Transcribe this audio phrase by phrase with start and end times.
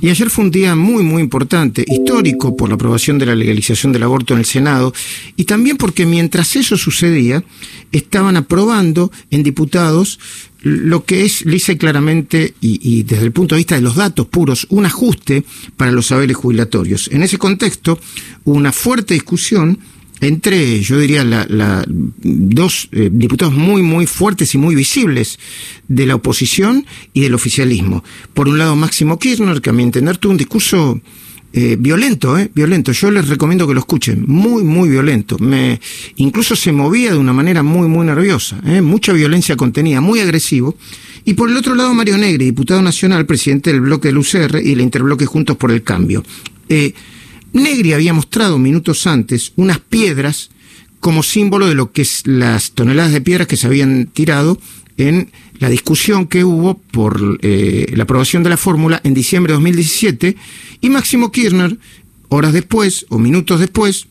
[0.00, 3.90] Y ayer fue un día muy, muy importante, histórico por la aprobación de la legalización
[3.90, 4.94] del aborto en el Senado
[5.34, 7.42] y también porque mientras eso sucedía,
[7.90, 10.20] estaban aprobando en diputados
[10.62, 13.96] lo que es lisa y claramente, y, y, desde el punto de vista de los
[13.96, 15.42] datos puros, un ajuste
[15.76, 17.08] para los saberes jubilatorios.
[17.10, 17.98] En ese contexto,
[18.44, 19.80] una fuerte discusión
[20.20, 25.38] entre, yo diría, la, la, dos eh, diputados muy, muy fuertes y muy visibles
[25.86, 28.04] de la oposición y del oficialismo.
[28.34, 31.00] Por un lado, Máximo Kirchner, que a mi entender tuvo un discurso
[31.52, 32.92] eh, violento, eh, violento.
[32.92, 35.38] Yo les recomiendo que lo escuchen, muy, muy violento.
[35.38, 35.80] Me,
[36.16, 40.76] incluso se movía de una manera muy, muy nerviosa, eh, mucha violencia contenida, muy agresivo.
[41.24, 44.72] Y por el otro lado, Mario Negri, diputado nacional, presidente del bloque del UCR y
[44.72, 46.22] el interbloque Juntos por el Cambio.
[46.68, 46.92] Eh,
[47.52, 50.50] Negri había mostrado minutos antes unas piedras
[51.00, 54.58] como símbolo de lo que es las toneladas de piedras que se habían tirado
[54.96, 59.54] en la discusión que hubo por eh, la aprobación de la fórmula en diciembre de
[59.54, 60.36] 2017
[60.80, 61.78] y Máximo Kirchner,
[62.28, 64.08] horas después o minutos después,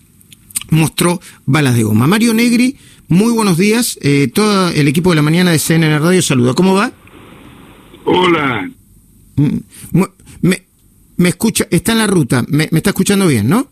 [0.69, 2.07] mostró balas de goma.
[2.07, 2.77] Mario Negri,
[3.07, 3.97] muy buenos días.
[4.01, 6.53] Eh, todo el equipo de la mañana de CNN Radio saluda.
[6.53, 6.91] ¿Cómo va?
[8.05, 8.69] Hola.
[11.17, 13.69] Me, escucha, está en la ruta, me, me está escuchando bien, ¿no?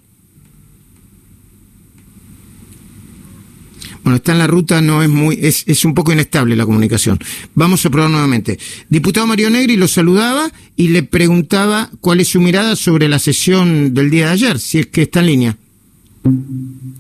[4.06, 7.18] Bueno, está en la ruta, no es muy, es, es un poco inestable la comunicación.
[7.56, 8.60] Vamos a probar nuevamente.
[8.88, 13.96] Diputado Mario Negri lo saludaba y le preguntaba cuál es su mirada sobre la sesión
[13.96, 15.58] del día de ayer, si es que está en línea.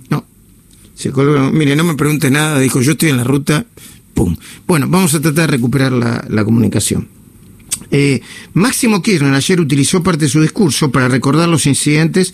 [0.10, 0.26] No.
[0.96, 1.52] Se colgó.
[1.52, 3.68] Mire, no me pregunte nada, dijo, yo estoy en la ruta,
[4.16, 4.36] pum.
[4.66, 7.15] Bueno, vamos a tratar de recuperar la, la comunicación.
[7.98, 8.20] Eh,
[8.54, 12.34] Máximo Kirchner ayer utilizó parte de su discurso para recordar los incidentes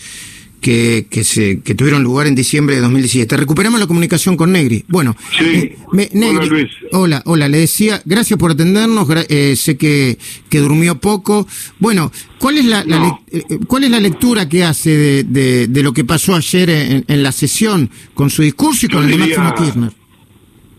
[0.59, 3.37] que, que, se, que tuvieron lugar en diciembre de 2017.
[3.37, 4.83] Recuperamos la comunicación con Negri.
[4.87, 5.43] Bueno, sí.
[5.45, 6.71] eh, me, Negri, hola, Luis.
[6.93, 10.17] hola, hola, le decía, gracias por atendernos, eh, sé que,
[10.49, 11.47] que durmió poco.
[11.77, 13.21] Bueno, ¿cuál es la, no.
[13.31, 17.05] la cuál es la lectura que hace de, de, de lo que pasó ayer en,
[17.07, 19.91] en, la sesión con su discurso y con el de Máximo Kirchner?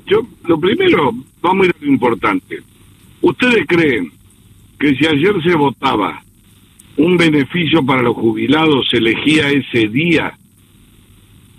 [0.09, 2.63] Yo, lo primero, vamos a ir a lo importante.
[3.21, 4.11] ¿Ustedes creen
[4.83, 6.21] que si ayer se votaba
[6.97, 10.37] un beneficio para los jubilados se elegía ese día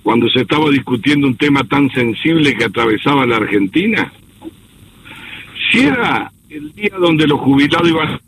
[0.04, 4.12] cuando se estaba discutiendo un tema tan sensible que atravesaba la Argentina?
[5.72, 8.20] Si era el día donde los jubilados iban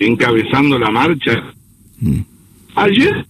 [0.00, 1.44] encabezando la marcha,
[2.00, 2.20] Mm.
[2.74, 3.24] ayer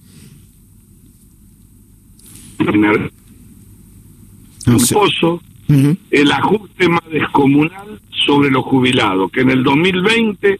[4.67, 4.95] No sé.
[4.95, 10.59] pozo El ajuste más descomunal sobre los jubilados, que en el 2020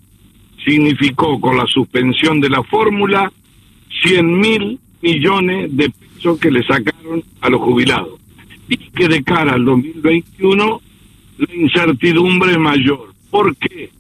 [0.65, 3.31] significó con la suspensión de la fórmula
[4.03, 8.19] 100 mil millones de pesos que le sacaron a los jubilados.
[8.69, 10.81] Y que de cara al 2021
[11.39, 13.13] la incertidumbre es mayor.
[13.31, 13.91] ¿Por qué?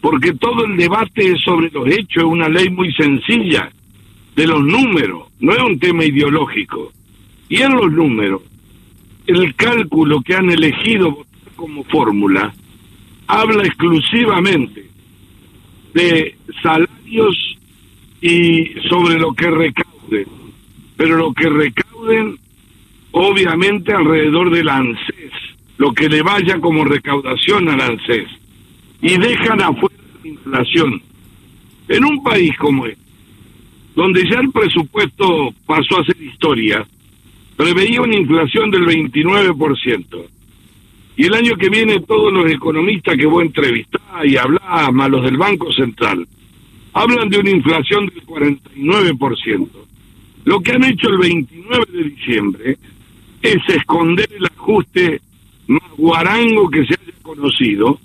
[0.00, 3.70] Porque todo el debate es sobre los hechos, es una ley muy sencilla,
[4.34, 6.92] de los números, no es un tema ideológico.
[7.48, 8.42] Y en los números,
[9.26, 11.24] el cálculo que han elegido
[11.56, 12.52] como fórmula
[13.26, 14.86] habla exclusivamente
[15.94, 17.56] de salarios
[18.20, 20.26] y sobre lo que recauden,
[20.96, 22.38] pero lo que recauden
[23.12, 25.32] obviamente alrededor del ANSES,
[25.78, 28.28] lo que le vaya como recaudación al ANSES,
[29.00, 31.02] y dejan afuera la inflación.
[31.88, 33.02] En un país como este,
[33.94, 36.86] donde ya el presupuesto pasó a ser historia,
[37.62, 40.24] preveía una inflación del 29%.
[41.16, 45.08] Y el año que viene todos los economistas que voy a entrevistar y hablar, más
[45.08, 46.26] los del Banco Central,
[46.92, 49.68] hablan de una inflación del 49%.
[50.44, 52.78] Lo que han hecho el 29 de diciembre
[53.40, 55.20] es esconder el ajuste
[55.68, 58.00] más guarango que se haya conocido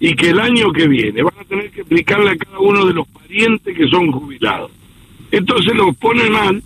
[0.00, 2.92] y que el año que viene van a tener que explicarle a cada uno de
[2.92, 4.70] los parientes que son jubilados.
[5.30, 6.62] Entonces los pone mal,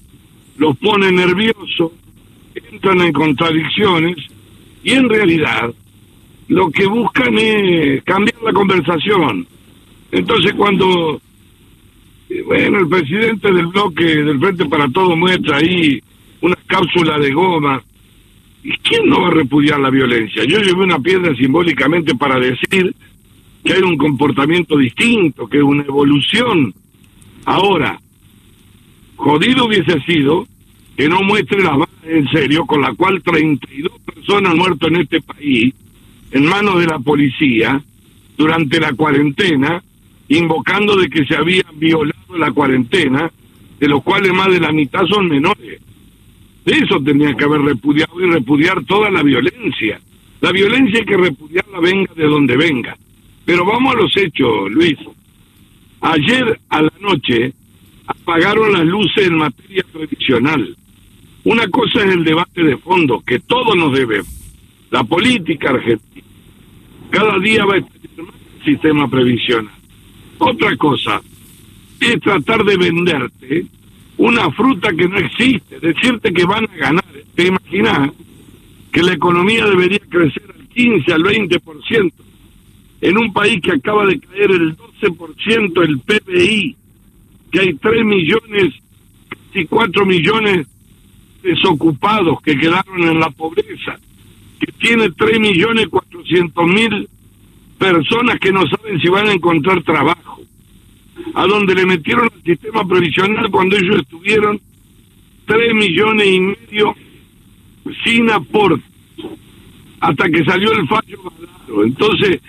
[0.57, 1.93] los pone nerviosos,
[2.72, 4.16] entran en contradicciones
[4.83, 5.72] y en realidad
[6.49, 9.47] lo que buscan es cambiar la conversación.
[10.10, 11.20] Entonces cuando,
[12.29, 16.00] eh, bueno, el presidente del bloque del Frente para Todo muestra ahí
[16.41, 17.82] una cápsula de goma,
[18.64, 20.44] ¿y quién no va a repudiar la violencia?
[20.44, 22.94] Yo llevé una piedra simbólicamente para decir
[23.64, 26.75] que hay un comportamiento distinto, que es una evolución.
[27.44, 28.00] Ahora,
[29.17, 30.47] jodido hubiese sido
[30.97, 35.21] que no muestre las balas en serio, con la cual 32 personas muerto en este
[35.21, 35.75] país,
[36.31, 37.83] en manos de la policía,
[38.37, 39.83] durante la cuarentena,
[40.29, 43.31] invocando de que se había violado la cuarentena,
[43.79, 45.81] de los cuales más de la mitad son menores.
[46.65, 50.00] De eso tenía que haber repudiado y repudiar toda la violencia.
[50.41, 52.97] La violencia hay que repudiarla venga de donde venga.
[53.45, 54.99] Pero vamos a los hechos, Luis.
[56.00, 57.53] Ayer a la noche
[58.06, 60.77] apagaron las luces en materia tradicional.
[61.44, 64.29] Una cosa es el debate de fondo, que todos nos debemos.
[64.91, 66.27] La política argentina.
[67.11, 69.75] Cada día va a tener más el sistema previsional.
[70.39, 71.21] Otra cosa
[72.00, 73.67] es tratar de venderte
[74.19, 77.05] una fruta que no existe, decirte que van a ganar.
[77.35, 78.11] ¿Te imaginas
[78.93, 82.12] que la economía debería crecer al 15, al 20%?
[83.00, 86.77] En un país que acaba de caer el 12% el PBI,
[87.50, 88.75] que hay 3 millones,
[89.29, 90.67] casi 4 millones
[91.43, 93.99] desocupados que quedaron en la pobreza,
[94.61, 97.09] que tiene 3 millones 400 mil
[97.79, 100.41] personas que no saben si van a encontrar trabajo,
[101.35, 104.61] a donde le metieron el sistema previsional cuando ellos estuvieron
[105.47, 106.94] 3 millones y medio
[108.05, 108.85] sin aporte,
[110.00, 111.19] hasta que salió el fallo
[111.85, 112.41] Entonces,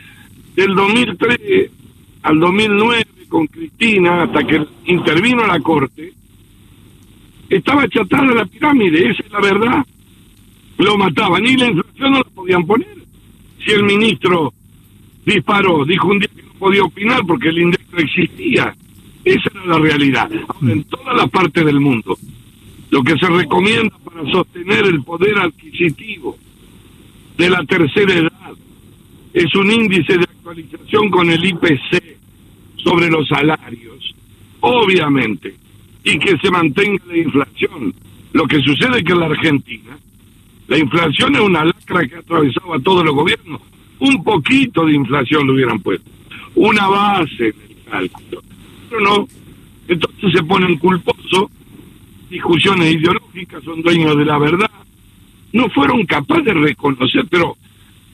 [0.56, 1.72] del 2003
[2.24, 6.14] al 2009, con Cristina, hasta que intervino la Corte,
[7.50, 9.86] estaba achatada la pirámide, esa es la verdad.
[10.78, 12.98] Lo mataban y la inflación no la podían poner.
[13.64, 14.54] Si el ministro
[15.26, 18.76] disparó, dijo un día que no podía opinar porque el index no existía.
[19.24, 20.30] Esa era la realidad.
[20.48, 22.18] Ahora, en todas las partes del mundo,
[22.90, 26.38] lo que se recomienda para sostener el poder adquisitivo
[27.38, 28.54] de la tercera edad
[29.34, 32.18] es un índice de actualización con el IPC
[32.78, 34.14] sobre los salarios,
[34.60, 35.56] obviamente,
[36.04, 37.94] y que se mantenga la inflación.
[38.34, 39.98] Lo que sucede es que en la Argentina,
[40.68, 43.62] la inflación es una lacra que ha atravesado a todos los gobiernos.
[44.00, 46.10] Un poquito de inflación lo hubieran puesto,
[46.56, 48.42] una base en el cálculo.
[48.90, 49.28] Pero no,
[49.88, 51.50] entonces se ponen culposos,
[52.30, 54.72] discusiones ideológicas, son dueños de la verdad.
[55.54, 57.56] No fueron capaces de reconocer, pero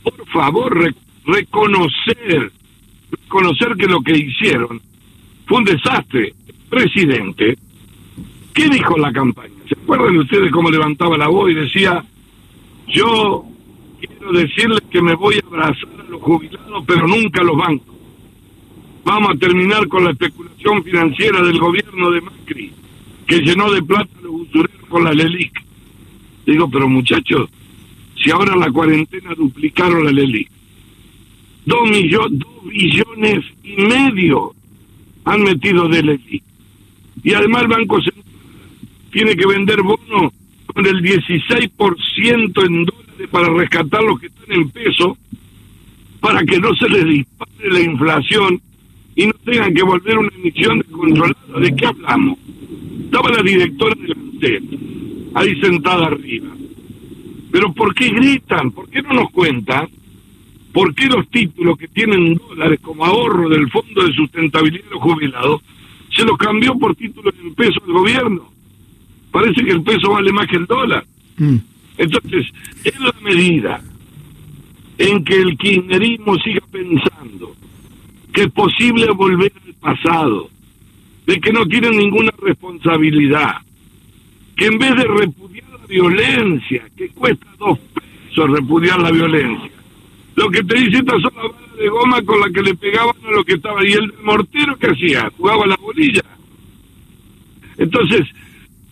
[0.04, 0.94] por favor,
[1.26, 2.52] reconocer
[3.28, 4.82] conocer que lo que hicieron
[5.46, 6.34] fue un desastre.
[6.70, 7.58] Presidente,
[8.54, 9.54] ¿qué dijo la campaña?
[9.68, 12.04] ¿Se acuerdan ustedes cómo levantaba la voz y decía,
[12.88, 13.46] yo
[14.00, 17.96] quiero decirles que me voy a abrazar a los jubilados, pero nunca a los bancos?
[19.04, 22.72] Vamos a terminar con la especulación financiera del gobierno de Macri,
[23.26, 25.52] que llenó de plata a los usureros con la LELIC.
[26.46, 27.50] Digo, pero muchachos,
[28.22, 30.50] si ahora la cuarentena duplicaron la LELIC,
[31.66, 34.54] dos, millones, dos billones y medio
[35.26, 36.42] han metido de ley.
[37.24, 38.26] Y además el Banco Central
[39.10, 40.34] tiene que vender bonos
[40.66, 45.18] con el 16% en dólares para rescatar los que están en peso,
[46.20, 48.62] para que no se les dispare la inflación
[49.16, 51.60] y no tengan que volver una emisión descontrolada.
[51.60, 52.38] ¿De qué hablamos?
[53.06, 54.64] Estaba la directora del ANSES,
[55.34, 56.50] ahí sentada arriba.
[57.52, 58.72] Pero ¿por qué gritan?
[58.72, 59.88] ¿Por qué no nos cuentan
[60.74, 65.02] ¿Por qué los títulos que tienen dólares como ahorro del Fondo de Sustentabilidad de los
[65.02, 65.62] Jubilados
[66.16, 68.49] se los cambió por títulos en peso del gobierno?
[69.32, 71.06] Parece que el peso vale más que el dólar.
[71.38, 71.58] Mm.
[71.98, 72.48] Entonces,
[72.84, 73.82] en la medida
[74.98, 77.56] en que el kirchnerismo siga pensando
[78.34, 80.50] que es posible volver al pasado,
[81.26, 83.58] de que no tienen ninguna responsabilidad,
[84.56, 89.72] que en vez de repudiar la violencia, que cuesta dos pesos repudiar la violencia,
[90.36, 93.32] lo que te dice esta son las de goma con la que le pegaban a
[93.32, 93.86] lo que estaba.
[93.86, 96.24] Y el mortero que hacía, jugaba la bolilla.
[97.78, 98.28] Entonces,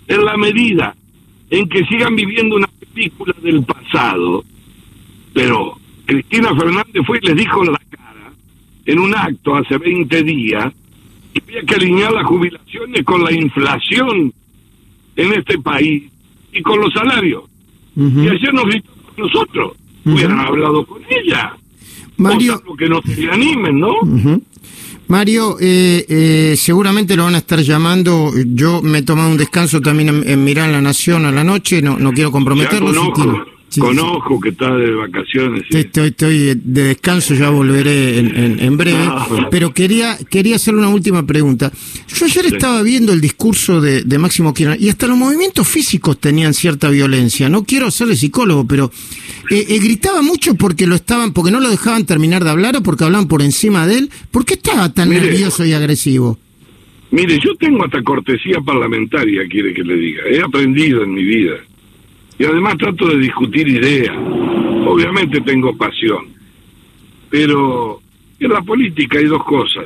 [0.07, 0.95] en la medida
[1.49, 4.43] en que sigan viviendo una película del pasado,
[5.33, 8.31] pero Cristina Fernández fue y les dijo la cara
[8.85, 10.73] en un acto hace 20 días
[11.33, 14.33] que había que alinear las jubilaciones con la inflación
[15.15, 16.03] en este país
[16.53, 17.43] y con los salarios.
[17.95, 19.73] Y ayer nos gritó nosotros
[20.05, 21.55] hubieran hablado con ella.
[22.17, 23.95] Mario, que no se animen, ¿no?
[25.07, 28.31] Mario, eh, eh, seguramente lo van a estar llamando.
[28.45, 31.81] Yo me he tomado un descanso también en, mirar La Nación a la noche.
[31.81, 32.91] No, no quiero comprometerlo.
[33.79, 35.63] Conozco que está de vacaciones.
[35.69, 38.97] Estoy, estoy de descanso, ya volveré en, breve.
[39.17, 41.71] Ah, pero quería, quería hacer una última pregunta.
[42.07, 46.53] Yo ayer estaba viendo el discurso de, Máximo Kirchner y hasta los movimientos físicos tenían
[46.53, 47.49] cierta violencia.
[47.49, 48.91] No quiero ser psicólogo, pero
[49.49, 52.83] eh, eh, gritaba mucho porque lo estaban, porque no lo dejaban terminar de hablar o
[52.83, 54.09] porque hablaban por encima de él.
[54.31, 56.37] ¿Por qué estaba tan nervioso y agresivo?
[57.11, 60.23] Mire, yo tengo hasta cortesía parlamentaria, quiere que le diga.
[60.29, 61.55] He aprendido en mi vida
[62.39, 64.15] y además trato de discutir ideas.
[64.85, 66.27] Obviamente tengo pasión,
[67.29, 68.01] pero
[68.39, 69.85] en la política hay dos cosas,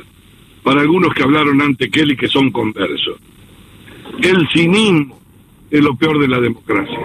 [0.62, 3.18] para algunos que hablaron antes que él y que son conversos.
[4.20, 5.18] El cinismo
[5.70, 7.00] es lo peor de la democracia.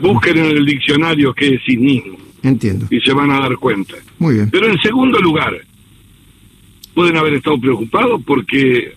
[0.00, 2.18] Busquen en el diccionario qué es cinismo.
[2.42, 2.86] Entiendo.
[2.90, 3.94] Y se van a dar cuenta.
[4.18, 4.50] Muy bien.
[4.50, 5.58] Pero en segundo lugar,
[6.94, 8.92] pueden haber estado preocupados porque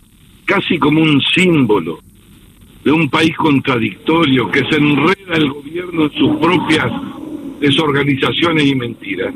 [0.45, 1.99] casi como un símbolo
[2.83, 6.91] de un país contradictorio que se enreda el gobierno en sus propias
[7.59, 9.33] desorganizaciones y mentiras.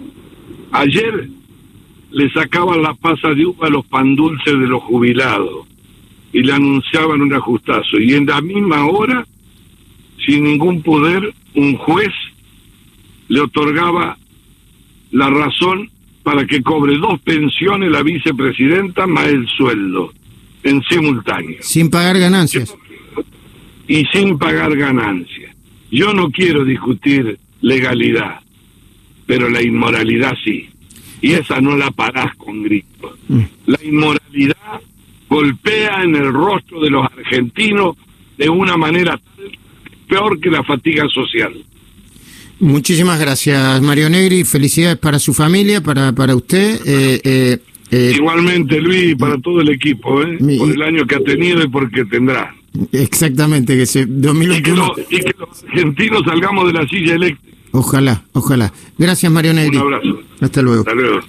[0.72, 1.28] Ayer
[2.12, 5.68] le sacaban la pasa de uva a los pan dulces de los jubilados
[6.32, 8.00] y le anunciaban un ajustazo.
[8.00, 9.26] Y en la misma hora,
[10.26, 12.12] sin ningún poder, un juez
[13.28, 14.18] le otorgaba
[15.12, 15.90] la razón
[16.24, 20.14] para que cobre dos pensiones la vicepresidenta más el sueldo
[20.64, 21.58] en simultáneo.
[21.62, 22.74] Sin pagar ganancias.
[23.88, 25.56] Y sin pagar ganancias.
[25.92, 28.40] Yo no quiero discutir legalidad,
[29.26, 30.70] pero la inmoralidad sí.
[31.22, 33.18] Y esa no la parás con gritos.
[33.28, 33.42] Mm.
[33.68, 34.82] La inmoralidad
[35.30, 37.96] golpea en el rostro de los argentinos
[38.38, 39.20] de una manera
[40.08, 41.54] peor que la fatiga social.
[42.60, 44.44] Muchísimas gracias, Mario Negri.
[44.44, 46.80] Felicidades para su familia, para, para usted.
[46.86, 47.58] Eh, eh,
[47.92, 50.38] eh, Igualmente, Luis, para todo el equipo, ¿eh?
[50.58, 52.56] Por el año que ha tenido y porque tendrá.
[52.92, 54.76] Exactamente, que se Y que, 2021.
[54.88, 57.58] lo- y que los argentinos salgamos de la silla eléctrica.
[57.72, 58.72] Ojalá, ojalá.
[58.98, 59.78] Gracias, Mario Un Negri.
[59.78, 60.20] abrazo.
[60.42, 60.82] Hasta luego.
[60.82, 61.20] Hasta luego.